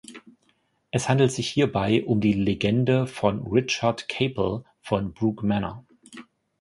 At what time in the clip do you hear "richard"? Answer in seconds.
3.45-4.09